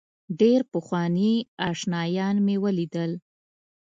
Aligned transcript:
ډېر 0.39 0.59
پخواني 0.73 1.33
آشنایان 1.69 2.35
مې 2.45 2.55
ولیدل. 2.63 3.11